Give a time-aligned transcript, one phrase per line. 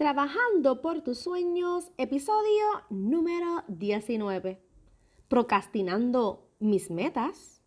[0.00, 4.58] Trabajando por tus sueños, episodio número 19.
[5.28, 7.62] Procrastinando mis metas.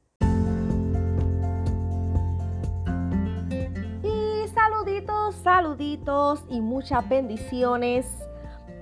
[4.02, 8.08] Y saluditos, saluditos y muchas bendiciones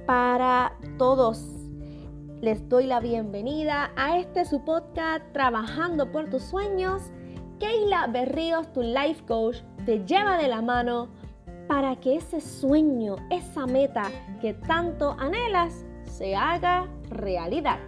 [0.07, 1.45] para todos.
[2.39, 7.01] Les doy la bienvenida a este su podcast Trabajando por tus sueños.
[7.59, 11.09] Keila Berríos, tu life coach, te lleva de la mano
[11.71, 14.03] para que ese sueño, esa meta
[14.41, 17.79] que tanto anhelas, se haga realidad.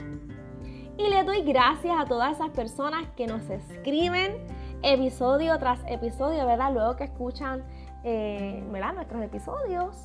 [0.97, 4.37] Y le doy gracias a todas esas personas que nos escriben
[4.83, 6.71] episodio tras episodio, ¿verdad?
[6.71, 7.65] Luego que escuchan
[8.05, 10.01] eh, nuestros episodios,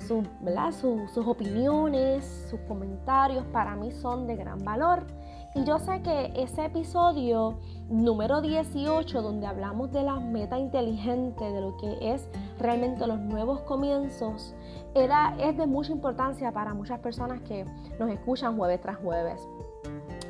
[0.00, 5.06] sus opiniones, sus comentarios, para mí son de gran valor.
[5.54, 11.60] Y yo sé que ese episodio número 18, donde hablamos de la meta inteligente, de
[11.60, 12.28] lo que es
[12.60, 14.54] realmente los nuevos comienzos,
[14.94, 17.64] era, es de mucha importancia para muchas personas que
[17.98, 19.44] nos escuchan jueves tras jueves.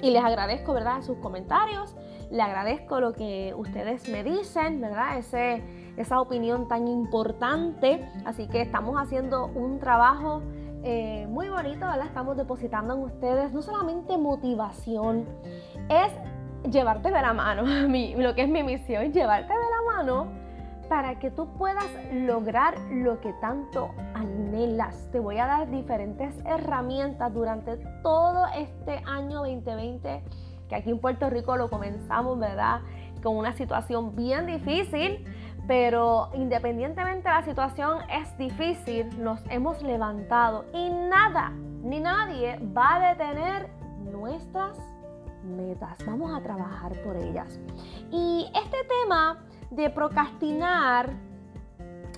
[0.01, 1.95] Y les agradezco, ¿verdad?, sus comentarios,
[2.31, 5.62] le agradezco lo que ustedes me dicen, ¿verdad?, Ese,
[5.99, 8.09] esa opinión tan importante.
[8.25, 10.41] Así que estamos haciendo un trabajo
[10.83, 12.06] eh, muy bonito, ¿verdad?
[12.06, 15.27] Estamos depositando en ustedes no solamente motivación,
[15.89, 16.12] es
[16.70, 17.62] llevarte de la mano.
[18.22, 20.27] lo que es mi misión, llevarte de la mano
[20.89, 25.09] para que tú puedas lograr lo que tanto anhelas.
[25.12, 30.25] Te voy a dar diferentes herramientas durante todo este año 2020,
[30.69, 32.81] que aquí en Puerto Rico lo comenzamos, ¿verdad?
[33.22, 35.25] Con una situación bien difícil
[35.71, 41.53] pero independientemente de la situación es difícil, nos hemos levantado y nada
[41.85, 43.71] ni nadie va a detener
[44.11, 44.77] nuestras
[45.45, 45.97] metas.
[46.05, 47.61] Vamos a trabajar por ellas.
[48.11, 51.11] Y este tema de procrastinar,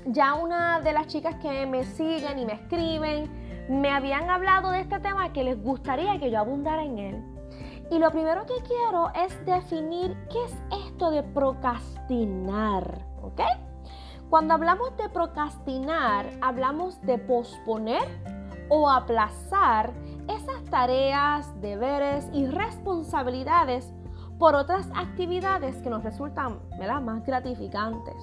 [0.07, 3.31] ya una de las chicas que me siguen y me escriben,
[3.69, 7.25] me habían hablado de este tema que les gustaría que yo abundara en él.
[7.91, 13.12] Y lo primero que quiero es definir qué es esto de procrastinar.
[14.31, 18.03] Cuando hablamos de procrastinar, hablamos de posponer
[18.71, 19.93] o aplazar
[20.27, 23.93] esas tareas, deberes y responsabilidades
[24.39, 26.61] por otras actividades que nos resultan
[27.03, 28.17] más gratificantes.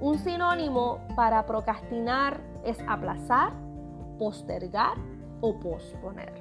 [0.00, 3.54] Un sinónimo para procrastinar es aplazar,
[4.18, 4.98] postergar
[5.40, 6.34] o posponer.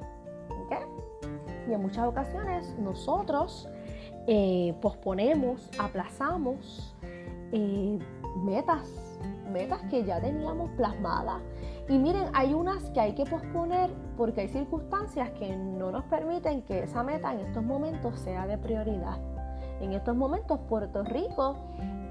[1.67, 3.67] Y en muchas ocasiones nosotros
[4.27, 6.93] eh, posponemos, aplazamos
[7.51, 7.99] eh,
[8.43, 9.19] metas,
[9.51, 11.41] metas que ya teníamos plasmadas.
[11.87, 16.63] Y miren, hay unas que hay que posponer porque hay circunstancias que no nos permiten
[16.63, 19.19] que esa meta en estos momentos sea de prioridad.
[19.81, 21.57] En estos momentos Puerto Rico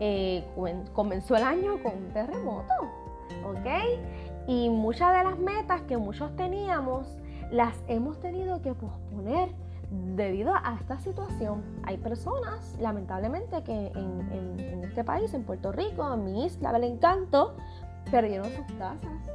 [0.01, 0.45] eh,
[0.93, 2.73] comenzó el año con un terremoto,
[3.47, 4.47] ¿ok?
[4.47, 7.19] Y muchas de las metas que muchos teníamos
[7.51, 9.51] las hemos tenido que posponer
[9.91, 16.25] debido a esta situación, hay personas, lamentablemente, que en, este país, en Puerto Rico, en
[16.25, 17.57] mi isla del encanto,
[18.11, 19.31] perdieron sus casas,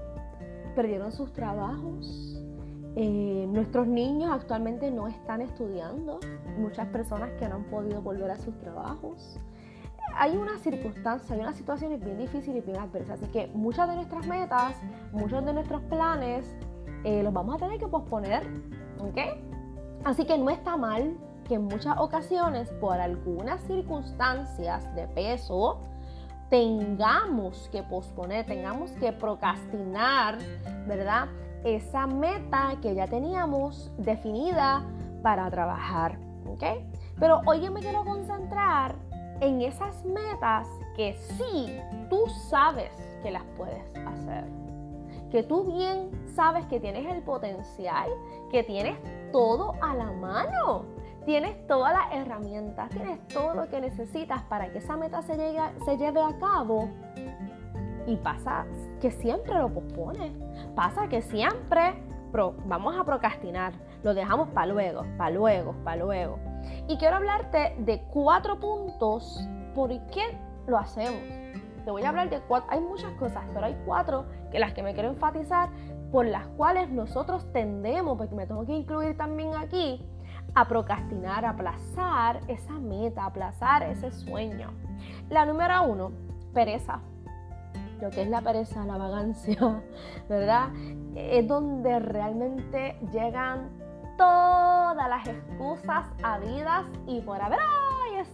[0.75, 2.41] perdieron sus trabajos.
[2.95, 6.19] Eh, nuestros niños actualmente no están estudiando,
[6.57, 9.39] muchas personas que no han podido volver a sus trabajos.
[10.15, 13.95] Hay una circunstancia, hay una situación bien difícil y bien adversa, así que muchas de
[13.95, 14.75] nuestras metas,
[15.11, 16.55] muchos de nuestros planes,
[17.03, 18.43] eh, los vamos a tener que posponer,
[18.99, 19.48] ¿ok?
[20.03, 21.17] Así que no está mal
[21.47, 25.79] que en muchas ocasiones, por algunas circunstancias de peso,
[26.49, 30.37] tengamos que posponer, tengamos que procrastinar,
[30.87, 31.27] ¿verdad?
[31.63, 34.83] Esa meta que ya teníamos definida
[35.21, 36.17] para trabajar,
[36.47, 36.63] ¿ok?
[37.19, 38.95] Pero hoy yo me quiero concentrar
[39.41, 41.77] en esas metas que sí
[42.09, 44.68] tú sabes que las puedes hacer
[45.31, 48.09] que tú bien sabes que tienes el potencial,
[48.51, 48.97] que tienes
[49.31, 50.85] todo a la mano.
[51.25, 55.35] Tienes todas las herramientas, tienes todo lo que necesitas para que esa meta se,
[55.85, 56.89] se lleve a cabo.
[58.07, 58.65] Y pasa
[58.99, 60.31] que siempre lo pospone.
[60.75, 62.01] Pasa que siempre
[62.65, 63.73] vamos a procrastinar.
[64.01, 66.39] Lo dejamos para luego, para luego, para luego.
[66.87, 70.37] Y quiero hablarte de cuatro puntos por qué
[70.67, 71.38] lo hacemos.
[71.91, 74.93] Voy a hablar de cuatro, hay muchas cosas, pero hay cuatro que las que me
[74.93, 75.69] quiero enfatizar
[76.11, 80.05] por las cuales nosotros tendemos, porque me tengo que incluir también aquí,
[80.55, 84.71] a procrastinar, a aplazar esa meta, aplazar ese sueño.
[85.29, 86.11] La número uno,
[86.53, 87.01] pereza.
[88.01, 89.81] Lo que es la pereza, la vagancia,
[90.29, 90.69] ¿verdad?
[91.15, 93.69] Es donde realmente llegan
[94.17, 97.59] todas las excusas habidas y por haber.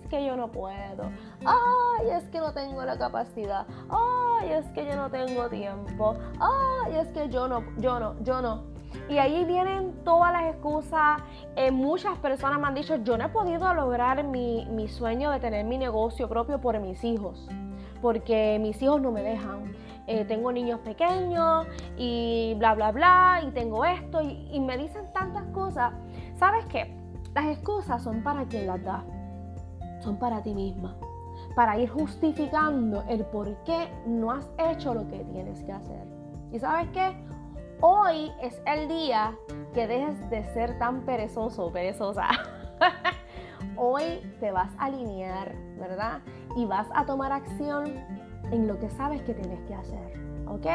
[0.05, 1.09] ¡Ay, es que yo no puedo,
[1.45, 6.95] ay, es que no tengo la capacidad, ay, es que yo no tengo tiempo, ay,
[6.95, 8.63] es que yo no, yo no, yo no.
[9.09, 11.21] Y ahí vienen todas las excusas.
[11.55, 15.39] Eh, muchas personas me han dicho, yo no he podido lograr mi, mi sueño de
[15.39, 17.47] tener mi negocio propio por mis hijos,
[18.01, 19.73] porque mis hijos no me dejan.
[20.07, 21.65] Eh, tengo niños pequeños
[21.97, 25.93] y bla, bla, bla, y tengo esto, y, me dicen tantas cosas.
[26.37, 26.95] ¿Sabes qué?
[27.33, 29.03] Las excusas son para quien las da,
[30.05, 30.95] son para ti misma,
[31.55, 36.07] para ir justificando el por qué no has hecho lo que tienes que hacer.
[36.51, 37.17] ¿Y sabes qué?
[37.81, 39.35] Hoy es el día
[39.73, 42.29] que dejes de ser tan perezoso, perezosa.
[43.77, 46.21] Hoy te vas a alinear, ¿verdad?
[46.55, 47.85] Y vas a tomar acción
[48.51, 50.45] en lo que sabes que tienes que hacer.
[50.47, 50.65] ¿Ok?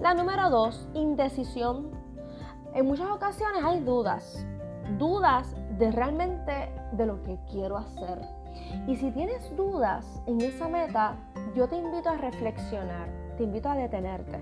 [0.00, 1.90] La número dos, indecisión.
[2.72, 4.46] En muchas ocasiones hay dudas.
[4.96, 8.39] Dudas de realmente de lo que quiero hacer.
[8.86, 11.16] Y si tienes dudas en esa meta,
[11.54, 14.40] yo te invito a reflexionar, te invito a detenerte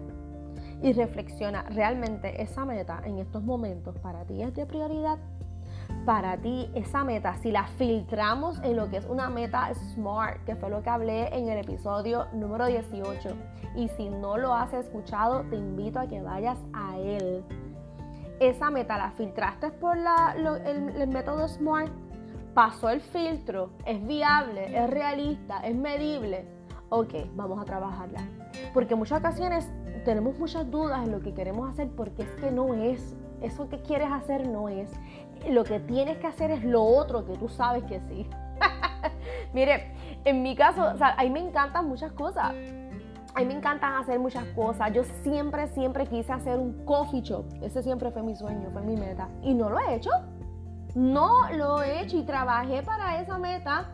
[0.82, 5.18] y reflexiona, ¿realmente esa meta en estos momentos para ti es de prioridad?
[6.04, 10.56] para ti esa meta, si la filtramos en lo que es una meta SMART, que
[10.56, 13.28] fue lo que hablé en el episodio número 18,
[13.76, 17.44] y si no lo has escuchado, te invito a que vayas a él.
[18.40, 21.92] Esa meta la filtraste por el, método SMART,
[22.58, 26.44] pasó el filtro, es viable, es realista, es medible.
[26.88, 28.18] Ok, vamos a trabajarla.
[28.74, 29.70] Porque muchas ocasiones
[30.04, 33.16] tenemos muchas dudas en lo que queremos hacer porque es que no es.
[33.42, 34.90] Eso que quieres hacer no es
[35.48, 38.28] lo que tienes que hacer es lo otro que tú sabes que sí.
[39.52, 39.94] Mire,
[40.24, 42.56] en mi caso, o sea, a me encantan muchas cosas.
[43.36, 44.92] A me encantan hacer muchas cosas.
[44.92, 47.44] Yo siempre, siempre quise hacer un coffee shop.
[47.62, 49.28] Ese siempre fue mi sueño, fue mi meta.
[49.44, 50.10] Y no lo he hecho.
[50.98, 53.86] No lo he hecho y trabajé para esa meta.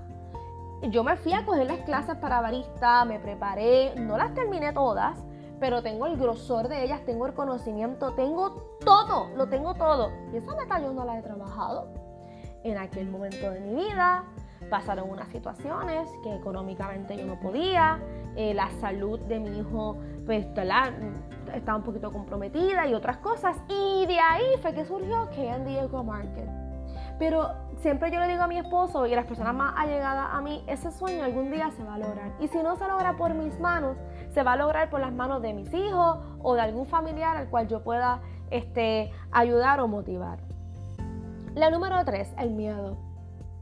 [0.85, 5.23] Yo me fui a coger las clases para barista, me preparé, no las terminé todas,
[5.61, 8.53] pero tengo el grosor de ellas, tengo el conocimiento, tengo
[8.83, 10.13] todo, lo tengo todo.
[10.33, 11.89] Y esa meta yo no la he trabajado.
[12.63, 14.25] En aquel momento de mi vida
[14.71, 17.99] pasaron unas situaciones que económicamente yo no podía,
[18.35, 23.59] eh, la salud de mi hijo pues estaba un poquito comprometida y otras cosas.
[23.69, 26.64] Y de ahí fue que surgió Candy Eco Market.
[27.19, 30.41] Pero siempre yo le digo a mi esposo y a las personas más allegadas a
[30.41, 32.33] mí, ese sueño algún día se va a lograr.
[32.41, 33.97] Y si no se logra por mis manos,
[34.33, 37.49] se va a lograr por las manos de mis hijos o de algún familiar al
[37.49, 38.21] cual yo pueda
[38.51, 40.39] este, ayudar o motivar.
[41.55, 42.97] La número tres, el miedo.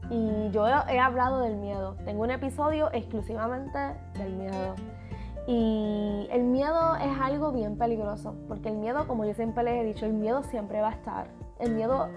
[0.09, 1.95] Y yo he hablado del miedo.
[2.05, 3.79] Tengo un episodio exclusivamente
[4.15, 4.75] del miedo.
[5.47, 9.83] Y el miedo es algo bien peligroso, porque el miedo, como yo siempre les he
[9.83, 11.27] dicho, el miedo siempre va a estar.
[11.59, 12.09] El miedo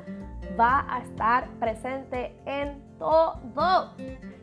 [0.58, 3.90] va a estar presente en todo.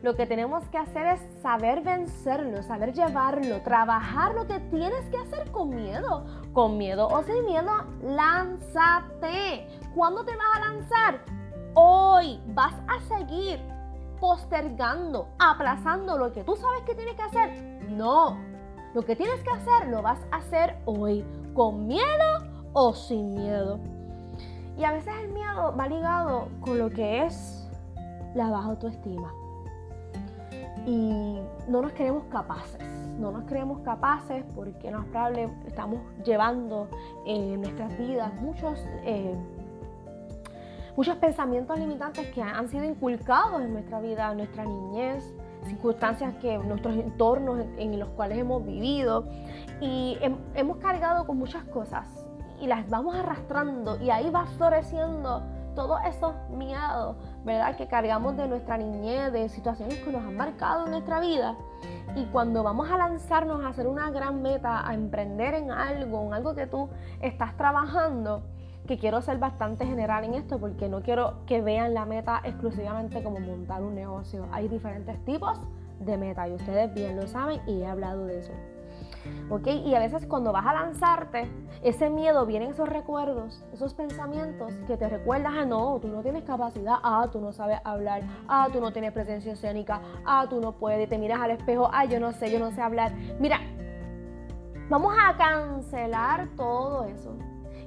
[0.02, 5.18] Lo que tenemos que hacer es saber vencerlo, saber llevarlo, trabajar lo que tienes que
[5.18, 6.24] hacer con miedo.
[6.52, 7.72] Con miedo o sin miedo,
[8.02, 9.66] lánzate.
[9.94, 11.20] ¿Cuándo te vas a lanzar?
[11.74, 13.60] Hoy vas a seguir
[14.20, 17.50] postergando, aplazando lo que tú sabes que tienes que hacer.
[17.90, 18.38] No,
[18.94, 23.80] lo que tienes que hacer lo vas a hacer hoy, con miedo o sin miedo.
[24.76, 27.68] Y a veces el miedo va ligado con lo que es
[28.34, 29.32] la baja autoestima.
[30.86, 31.38] Y
[31.68, 32.82] no nos creemos capaces,
[33.18, 36.88] no nos creemos capaces porque nos probable estamos llevando
[37.24, 39.34] en nuestras vidas muchos, eh,
[40.96, 45.32] muchos pensamientos limitantes que han sido inculcados en nuestra vida, en nuestra niñez,
[45.64, 49.26] circunstancias que nuestros entornos en, los cuales hemos vivido
[49.80, 50.18] y
[50.54, 52.23] hemos cargado con muchas cosas
[52.64, 55.42] y las vamos arrastrando y ahí va floreciendo
[55.74, 57.76] todos esos miedos, ¿verdad?
[57.76, 61.56] Que cargamos de nuestra niñez, de situaciones que nos han marcado en nuestra vida.
[62.16, 66.32] Y cuando vamos a lanzarnos a hacer una gran meta, a emprender en algo, en
[66.32, 66.88] algo que tú
[67.20, 68.44] estás trabajando,
[68.86, 73.22] que quiero ser bastante general en esto porque no quiero que vean la meta exclusivamente
[73.22, 74.46] como montar un negocio.
[74.52, 75.58] Hay diferentes tipos
[76.00, 78.52] de meta y ustedes bien lo saben y he hablado de eso.
[79.50, 79.66] ¿Ok?
[79.66, 81.50] Y a veces cuando vas a lanzarte,
[81.82, 86.44] ese miedo, vienen esos recuerdos, esos pensamientos que te recuerdan, ah, no, tú no tienes
[86.44, 90.72] capacidad, ah, tú no sabes hablar, ah, tú no tienes presencia escénica, ah, tú no
[90.72, 93.12] puedes, te miras al espejo, ah, yo no sé, yo no sé hablar.
[93.38, 93.60] Mira,
[94.88, 97.34] vamos a cancelar todo eso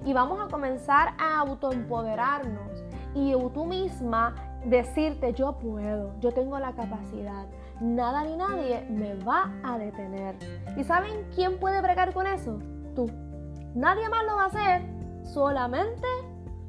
[0.06, 2.84] y vamos a comenzar a autoempoderarnos
[3.14, 4.36] y tú misma
[4.66, 7.48] decirte, yo puedo, yo tengo la capacidad,
[7.82, 10.36] nada ni nadie me va a detener.
[10.76, 12.60] ¿Y saben quién puede bregar con eso?
[12.96, 13.06] Tú.
[13.76, 14.82] Nadie más lo va a hacer,
[15.24, 16.08] solamente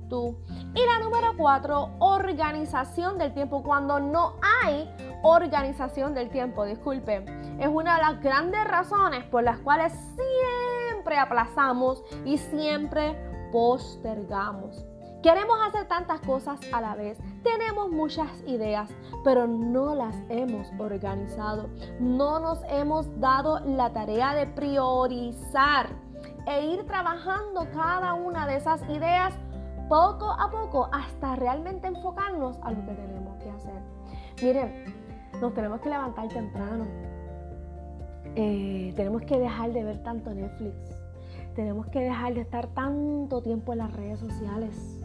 [0.09, 0.37] tú.
[0.75, 3.63] Y la número cuatro, organización del tiempo.
[3.63, 4.35] Cuando no
[4.65, 4.91] hay
[5.23, 7.25] organización del tiempo, disculpe,
[7.59, 13.17] es una de las grandes razones por las cuales siempre aplazamos y siempre
[13.53, 14.88] postergamos.
[15.29, 18.89] Queremos hacer tantas cosas a la vez, tenemos muchas ideas,
[19.25, 21.69] pero no las hemos organizado.
[22.01, 25.91] No nos hemos dado la tarea de priorizar
[26.47, 29.35] e ir trabajando cada una de esas ideas
[29.91, 33.83] poco a poco hasta realmente enfocarnos a lo que tenemos que hacer.
[34.43, 34.95] Miren,
[35.43, 36.87] nos tenemos que levantar temprano.
[38.35, 40.75] Eh, tenemos que dejar de ver tanto Netflix.
[41.55, 44.98] Tenemos que dejar de estar tanto tiempo en las redes sociales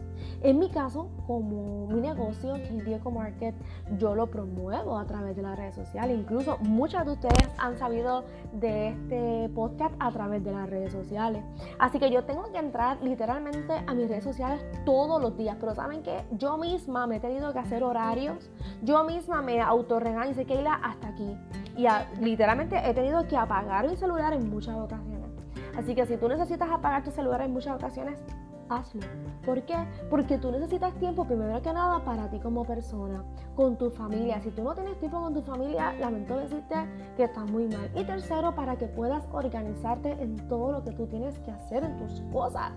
[0.44, 3.54] en mi caso, como mi negocio, Diego Market,
[3.98, 6.18] yo lo promuevo a través de las redes sociales.
[6.18, 11.42] Incluso muchas de ustedes han sabido de este podcast a través de las redes sociales.
[11.78, 15.56] Así que yo tengo que entrar literalmente a mis redes sociales todos los días.
[15.58, 18.50] Pero saben que yo misma me he tenido que hacer horarios.
[18.82, 21.38] Yo misma me autorregaño y sé que hasta aquí.
[21.74, 21.86] Y
[22.22, 25.30] literalmente he tenido que apagar mi celular en muchas ocasiones.
[25.74, 28.22] Así que si tú necesitas apagar tu celular en muchas ocasiones,
[28.68, 29.02] hazlo.
[29.44, 29.76] ¿Por qué?
[30.10, 33.22] Porque tú necesitas tiempo, primero que nada, para ti como persona,
[33.54, 34.40] con tu familia.
[34.40, 36.74] Si tú no tienes tiempo con tu familia, lamento decirte
[37.16, 37.90] que estás muy mal.
[37.94, 41.98] Y tercero, para que puedas organizarte en todo lo que tú tienes que hacer en
[41.98, 42.72] tus cosas.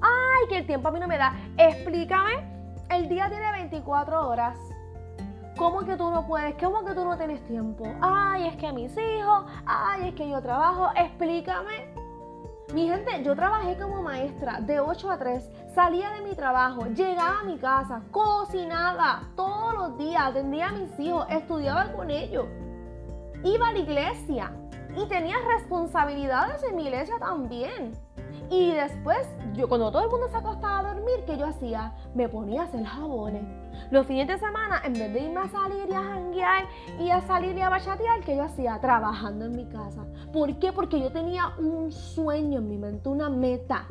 [0.00, 1.34] ¡Ay, que el tiempo a mí no me da!
[1.56, 2.62] Explícame.
[2.90, 4.58] El día tiene 24 horas.
[5.56, 6.54] ¿Cómo que tú no puedes?
[6.60, 7.84] ¿Cómo que tú no tienes tiempo?
[8.00, 10.88] Ay, es que mis hijos, ay, es que yo trabajo.
[10.96, 11.91] Explícame.
[12.72, 17.40] Mi gente, yo trabajé como maestra de 8 a 3, salía de mi trabajo, llegaba
[17.40, 22.46] a mi casa, cocinaba todos los días, atendía a mis hijos, estudiaba con ellos,
[23.44, 24.52] iba a la iglesia
[24.96, 27.92] y tenía responsabilidades en mi iglesia también.
[28.48, 31.92] Y después, yo cuando todo el mundo se acostaba a dormir, ¿qué yo hacía?
[32.14, 33.61] Me ponía a hacer jabones.
[33.90, 36.64] Los fines de semana, en vez de irme a salir y a janguear
[36.98, 38.78] y a salir y a bachatear, ¿qué yo hacía?
[38.80, 40.04] Trabajando en mi casa.
[40.32, 40.72] ¿Por qué?
[40.72, 43.86] Porque yo tenía un sueño en mi mente, una meta.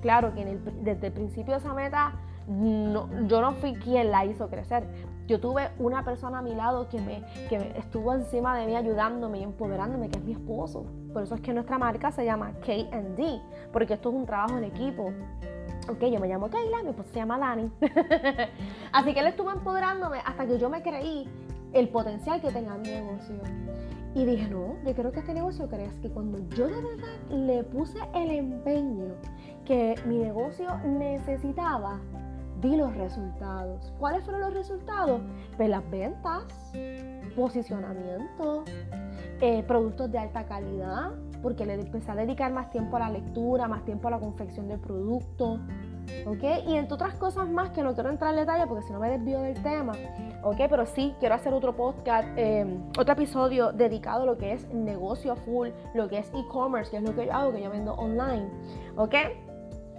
[0.00, 0.44] Claro que
[0.82, 2.12] desde el principio de esa meta,
[2.48, 4.86] yo no fui quien la hizo crecer.
[5.26, 9.40] Yo tuve una persona a mi lado que, me, que estuvo encima de mí ayudándome
[9.40, 10.86] y empoderándome, que es mi esposo.
[11.12, 13.40] Por eso es que nuestra marca se llama KD,
[13.72, 15.12] porque esto es un trabajo en equipo.
[15.88, 17.70] Ok, yo me llamo Kayla, mi esposo se llama Dani.
[18.92, 21.28] Así que él estuvo empoderándome hasta que yo me creí
[21.72, 23.36] el potencial que tenga mi negocio.
[24.14, 27.62] Y dije, no, yo creo que este negocio crees que cuando yo de verdad le
[27.64, 29.14] puse el empeño
[29.64, 32.00] que mi negocio necesitaba,
[32.60, 33.92] vi los resultados.
[33.98, 35.20] ¿Cuáles fueron los resultados?
[35.58, 36.44] Las ventas,
[37.36, 38.64] posicionamiento,
[39.40, 41.12] eh, productos de alta calidad,
[41.42, 44.68] porque le empecé a dedicar más tiempo a la lectura, más tiempo a la confección
[44.68, 45.60] del producto,
[46.26, 46.66] ¿ok?
[46.66, 49.10] Y entre otras cosas más que no quiero entrar en detalle porque si no me
[49.10, 49.92] desvío del tema,
[50.42, 50.56] ¿ok?
[50.68, 55.36] Pero sí quiero hacer otro podcast, em, otro episodio dedicado a lo que es negocio
[55.36, 58.48] full, lo que es e-commerce, que es lo que yo hago, que yo vendo online,
[58.96, 59.14] ¿ok?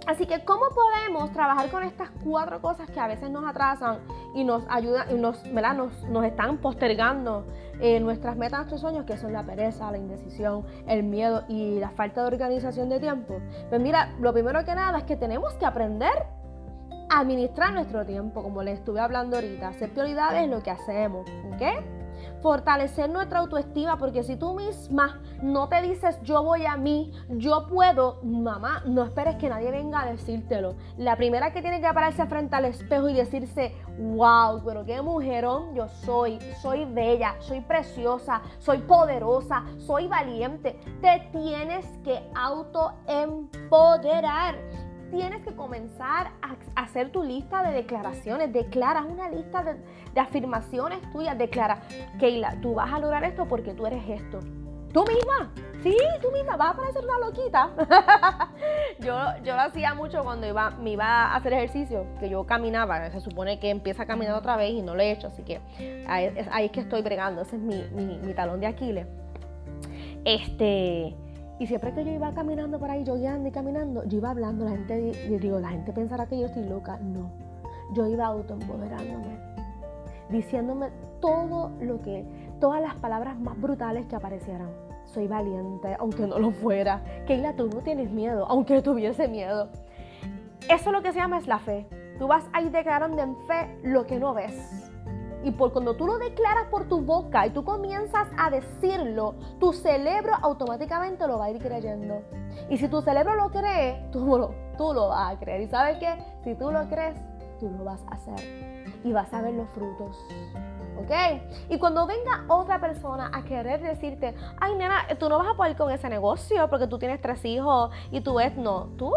[0.08, 3.98] Así que, ¿cómo podemos trabajar con estas cuatro cosas que a veces nos atrasan
[4.34, 7.44] y nos ayudan y nos, nos, están postergando
[7.78, 11.90] eh, nuestras metas, nuestros sueños, que son la pereza, la indecisión, el miedo y la
[11.90, 13.38] falta de organización de tiempo?
[13.68, 16.24] Pues mira, lo primero que nada es que tenemos que aprender
[17.10, 21.28] a administrar nuestro tiempo, como les estuve hablando ahorita, hacer prioridades en lo que hacemos,
[21.52, 21.97] ¿ok?
[22.42, 27.66] Fortalecer nuestra autoestima, porque si tú misma no te dices yo voy a mí, yo
[27.66, 30.74] puedo, mamá, no esperes que nadie venga a decírtelo.
[30.96, 35.74] La primera que tiene que pararse frente al espejo y decirse, wow, pero qué mujerón
[35.74, 40.78] yo soy, soy bella, soy preciosa, soy poderosa, soy valiente.
[41.00, 44.56] Te tienes que autoempoderar
[45.10, 48.52] tienes que comenzar a hacer tu lista de declaraciones.
[48.52, 49.76] Declara una lista de,
[50.20, 51.36] afirmaciones tuyas.
[51.38, 51.82] Declara,
[52.18, 54.40] Keila, tú vas a lograr esto porque tú eres esto.
[54.92, 57.70] Tú misma, sí, tú misma, vas a parecer una loquita.
[59.00, 63.10] yo, yo lo hacía mucho cuando iba, me iba a hacer ejercicio, que yo caminaba,
[63.10, 65.60] se supone que empieza a caminar otra vez y no lo he hecho, así que
[66.08, 66.32] ahí,
[66.64, 69.06] es que estoy bregando, ese es mi, mi talón de Aquiles.
[70.24, 71.14] Este,
[71.58, 74.64] y siempre que yo iba caminando por ahí, yo guiando y caminando, yo iba hablando,
[74.64, 76.98] la gente, digo, la gente pensará que yo estoy loca.
[76.98, 77.30] No,
[77.92, 79.38] yo iba autoempoderándome,
[80.30, 82.24] diciéndome todo lo que,
[82.60, 84.70] todas las palabras más brutales que aparecieran.
[85.06, 87.02] Soy valiente, aunque no lo fuera.
[87.26, 89.68] Keila, tú no tienes miedo, aunque tuviese miedo.
[90.68, 91.86] Eso lo que se llama es la fe.
[92.18, 94.92] Tú vas a ir declarando en fe lo que no ves.
[95.44, 99.72] Y por cuando tú lo declaras por tu boca y tú comienzas a decirlo, tu
[99.72, 102.22] cerebro automáticamente lo va a ir creyendo.
[102.68, 105.62] Y si tu cerebro lo cree, tú lo, tú lo vas a creer.
[105.62, 106.18] ¿Y sabes qué?
[106.42, 107.16] Si tú lo crees,
[107.60, 108.84] tú lo vas a hacer.
[109.04, 110.18] Y vas a ver los frutos.
[110.98, 111.40] ¿ok?
[111.68, 115.76] Y cuando venga otra persona a querer decirte, ay nena, tú no vas a poder
[115.76, 119.12] con ese negocio porque tú tienes tres hijos y tú ves, no, tú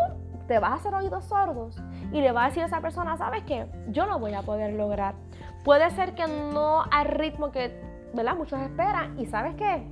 [0.52, 1.78] te vas a hacer oídos sordos
[2.12, 3.68] y le vas a decir a esa persona, ¿sabes qué?
[3.88, 5.16] Yo no voy a poder lograr.
[5.64, 7.82] Puede ser que no al ritmo que,
[8.14, 8.36] ¿verdad?
[8.36, 9.88] Muchos esperan y ¿sabes qué?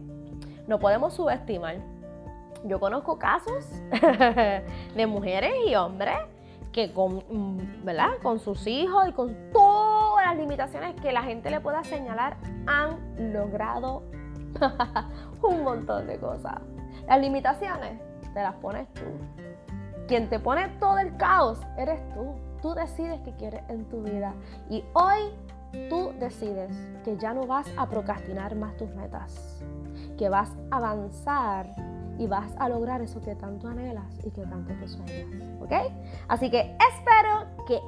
[0.68, 1.78] No podemos subestimar.
[2.66, 3.70] Yo conozco casos
[4.96, 6.18] de mujeres y hombres
[6.74, 7.24] que con,
[7.86, 8.18] ¿verdad?
[8.22, 12.36] con sus hijos y con todas las limitaciones que la gente le pueda señalar
[12.68, 14.04] han logrado
[15.42, 16.60] un montón de cosas.
[17.08, 17.98] Las limitaciones
[18.34, 19.06] te las pones tú.
[20.10, 22.34] Quien te pone todo el caos eres tú.
[22.64, 24.34] Tú decides qué quieres en tu vida.
[24.68, 25.20] Y hoy
[25.88, 26.76] tú decides
[27.06, 29.64] que ya no vas a procrastinar más tus metas,
[30.18, 31.68] que vas a avanzar
[32.18, 35.28] y vas a lograr eso que tanto anhelas y que tanto te sueñas.
[35.62, 35.74] ¿Ok?
[36.28, 37.80] Así que espero que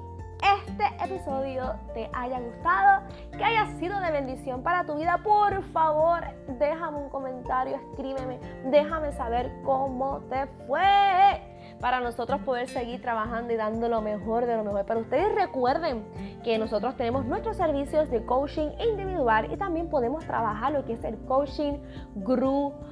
[0.59, 3.01] este episodio te haya gustado,
[3.35, 5.19] que haya sido de bendición para tu vida.
[5.23, 6.21] Por favor,
[6.59, 11.50] déjame un comentario, escríbeme, déjame saber cómo te fue
[11.81, 14.85] para nosotros poder seguir trabajando y dando lo mejor de lo mejor.
[14.87, 16.05] Pero ustedes recuerden
[16.43, 21.03] que nosotros tenemos nuestros servicios de coaching individual y también podemos trabajar lo que es
[21.03, 21.73] el coaching
[22.15, 22.91] grupal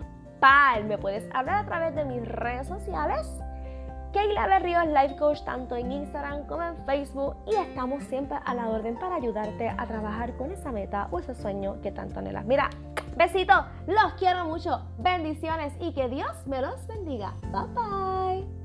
[0.88, 3.28] me puedes hablar a través de mis redes sociales.
[4.14, 8.68] Keila Berríos Life Coach tanto en Instagram como en Facebook y estamos siempre a la
[8.68, 12.46] orden para ayudarte a trabajar con esa meta o ese sueño que tanto anhelas.
[12.46, 12.72] Mira,
[13.16, 13.54] besito,
[13.86, 17.36] los quiero mucho, bendiciones y que Dios me los bendiga.
[17.52, 18.59] Bye bye.